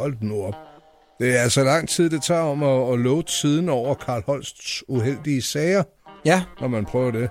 [0.00, 0.54] Hold nu op.
[1.20, 4.84] Det er altså lang tid, det tager om at, at love tiden over Karl Holsts
[4.88, 5.82] uheldige sager,
[6.24, 7.30] Ja, når man prøver det.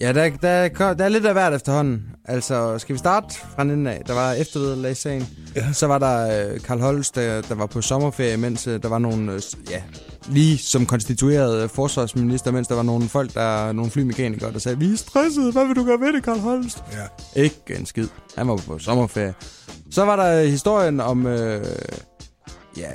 [0.00, 2.02] ja der, der, der er lidt af hvert efterhånden.
[2.24, 4.02] Altså, skal vi starte fra den af?
[4.06, 5.26] Der var eftervederlagssagen.
[5.56, 5.72] Ja.
[5.72, 8.98] Så var der øh, Karl Holst, der, der var på sommerferie, mens øh, der var
[8.98, 9.82] nogle, øh, s- ja,
[10.28, 14.78] lige som konstitueret øh, forsvarsminister, mens der var nogle folk, der nogle flymekanikere, der sagde,
[14.78, 16.84] vi er stressede, hvad vil du gøre ved det, Karl Holst?
[16.92, 17.40] Ja.
[17.42, 18.08] Ikke en skid.
[18.36, 19.34] Han var på sommerferie.
[19.90, 21.64] Så var der historien om, øh,
[22.76, 22.88] ja,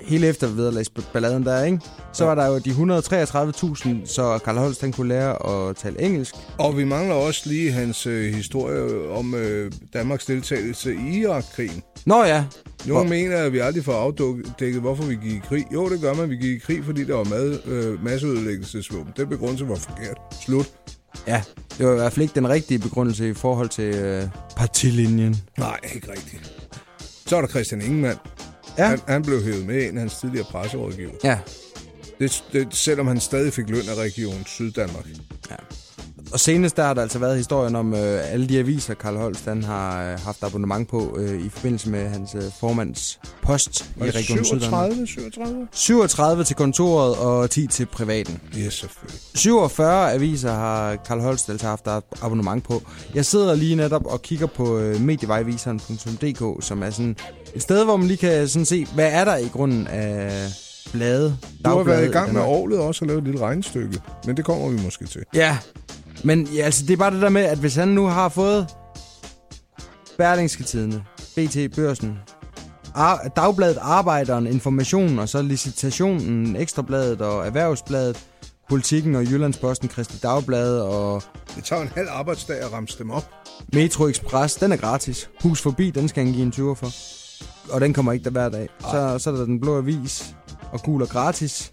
[0.00, 1.80] hele eftervederlagsballaden der, ikke?
[2.12, 6.34] Så var der jo de 133.000, så Karl Holst han kunne lære at tale engelsk.
[6.58, 11.82] Og vi mangler også lige hans øh, historie om øh, Danmarks deltagelse i Irak-krigen.
[12.06, 12.44] Nå ja,
[12.86, 15.64] Nogle mener, at vi aldrig får afdækket, hvorfor vi gik i krig.
[15.72, 16.30] Jo, det gør man.
[16.30, 19.12] Vi gik i krig, fordi der var mad, øh, masseødelæggelsesvåben.
[19.16, 20.16] Den begrundelse var forkert.
[20.44, 20.70] Slut.
[21.26, 21.42] Ja,
[21.78, 24.24] det var i hvert fald ikke den rigtige begrundelse i forhold til øh,
[24.56, 25.36] partilinjen.
[25.58, 26.52] Nej, ikke rigtigt.
[27.26, 28.18] Så er der Christian Ingemann.
[28.78, 28.86] Ja.
[28.86, 31.10] Han, han blev hævet med ind, hans tidligere presserådgiver.
[31.24, 31.38] Ja,
[32.18, 35.06] Det, det, selvom han stadig fik løn af Region Syddanmark.
[36.32, 39.44] Og senest der har der altså været historien om øh, alle de aviser, Karl Holst
[39.44, 44.02] han har øh, haft abonnement på øh, i forbindelse med hans øh, formands post i
[44.02, 44.90] Region Syddanmark.
[44.92, 45.68] 37, 37?
[45.72, 48.40] 37 til kontoret og 10 til privaten.
[48.56, 49.20] Ja, selvfølgelig.
[49.34, 52.82] 47 aviser har Karl Holst altså haft ab- abonnement på.
[53.14, 57.16] Jeg sidder lige netop og kigger på øh, medievejviseren.dk, som er sådan
[57.54, 60.30] et sted, hvor man lige kan sådan se, hvad er der i grunden af
[60.92, 62.40] blade, Du har været i gang med.
[62.42, 64.00] Aarhus også og lavet et lille regnestykke.
[64.26, 65.22] Men det kommer vi måske til.
[65.34, 65.58] Ja,
[66.24, 68.66] men ja, altså, det er bare det der med, at hvis han nu har fået
[70.18, 71.04] Berlingske Tidene,
[71.36, 72.18] BT Børsen,
[72.94, 78.24] Ar- Dagbladet Arbejderen, Information og så Licitationen, Ekstrabladet og Erhvervsbladet,
[78.68, 81.22] Politikken og Jyllandsposten, Kristi Dagblad og
[81.56, 83.24] Det tager en halv arbejdsdag at ramse dem op.
[83.72, 85.30] Metro Express, den er gratis.
[85.42, 86.88] Hus forbi, den skal han give en 20 for.
[87.74, 88.68] Og den kommer ikke der hver dag.
[88.80, 90.34] Så, så er der den blå avis
[90.72, 91.70] og gul og gratis.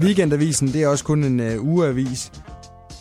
[0.00, 2.32] Weekendavisen, det er også kun en uh, ugeavis.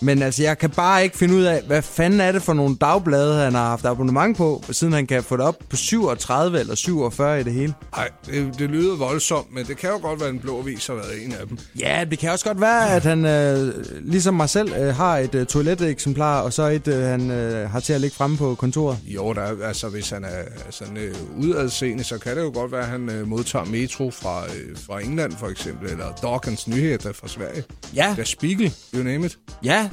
[0.01, 2.75] Men altså, jeg kan bare ikke finde ud af, hvad fanden er det for nogle
[2.81, 6.75] dagblade, han har haft abonnement på, siden han kan få det op på 37 eller
[6.75, 7.73] 47 i det hele.
[7.95, 10.87] Nej, det, det lyder voldsomt, men det kan jo godt være, at en blå avis
[10.87, 11.57] har været en af dem.
[11.79, 15.35] Ja, det kan også godt være, at han, øh, ligesom mig selv, øh, har et
[15.35, 18.97] øh, toileteksemplar, og så et, øh, han øh, har til at ligge fremme på kontoret.
[19.05, 20.29] Jo, der, er- altså hvis han er
[20.69, 24.43] sådan øh, udadseende, så kan det jo godt være, at han øh, modtager metro fra,
[24.45, 27.63] øh, fra England for eksempel, eller Dawkins Nyheder fra Sverige.
[27.95, 29.37] Ja, Der Spiegel, you name it.
[29.63, 29.88] Ja,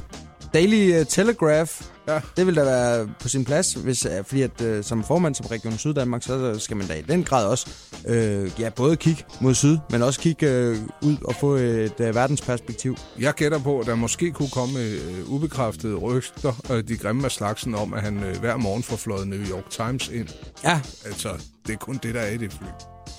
[0.57, 1.71] Daily uh, Telegraph.
[2.07, 2.19] Ja.
[2.37, 5.45] Det vil da være på sin plads, hvis, uh, fordi at uh, som formand som
[5.45, 7.69] Region Syddanmark, så skal man da i den grad også
[8.09, 12.15] uh, ja, både kigge mod syd, men også kigge uh, ud og få et uh,
[12.15, 12.97] verdensperspektiv.
[13.19, 17.31] Jeg gætter på, at der måske kunne komme øh, ubekræftede rygter, øh, de grimme af
[17.31, 20.27] slagsen, om at han øh, hver morgen får fløjet New York Times ind.
[20.63, 21.29] Ja, Altså,
[21.67, 22.67] det er kun det, der er i det fly.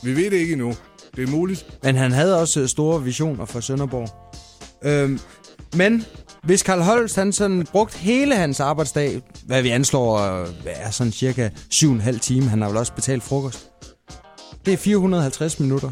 [0.03, 0.75] Vi ved det ikke endnu.
[1.17, 1.67] Det er muligt.
[1.83, 4.09] men han havde også uh, store visioner for Sønderborg.
[4.83, 5.21] Øhm,
[5.77, 6.05] men
[6.43, 10.91] hvis Karl Holst han sådan brugt hele hans arbejdsdag, hvad vi anslår øh, hvad er
[10.91, 13.71] sådan cirka 7,5 timer, han har vel også betalt frokost.
[14.67, 15.91] Det er 450 minutter.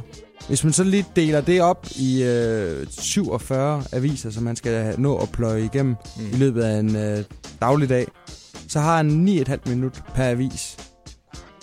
[0.48, 5.16] Hvis man så lige deler det op i øh, 47 aviser, som man skal nå
[5.18, 6.26] at pløje igennem mm.
[6.32, 7.24] i løbet af en øh,
[7.60, 8.06] dagligdag,
[8.68, 10.76] så har han 9,5 minut per avis.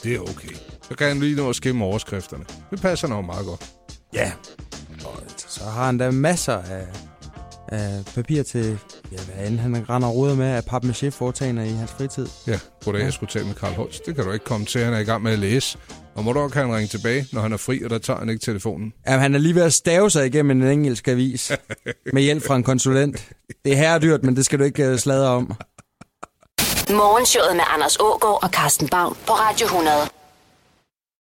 [0.04, 0.56] Det er okay.
[0.90, 2.46] Så kan han lige nå at skimme overskrifterne.
[2.72, 3.72] Det passer nok meget godt.
[4.14, 4.32] Ja.
[5.06, 6.88] Og så har han da masser af,
[7.74, 8.80] af papir til,
[9.12, 12.28] ja, hvad end han render og roder med af papmaché foretagende i hans fritid.
[12.48, 13.06] Ja, goddag, Ja.
[13.06, 14.06] jeg skulle tale med Karl Holst.
[14.06, 14.84] Det kan du ikke komme til.
[14.84, 15.78] Han er i gang med at læse.
[16.16, 18.20] Og må du også kan han ringe tilbage, når han er fri, og der tager
[18.20, 18.94] han ikke telefonen.
[19.08, 21.52] Ja, han er lige ved at stave sig igennem en engelsk avis
[22.14, 23.30] med hjælp fra en konsulent.
[23.66, 25.54] Det er herredyrt, men det skal du ikke uh, sladre om.
[26.90, 29.96] Morgenshowet med Anders Ågaard og Carsten Baum på Radio 100.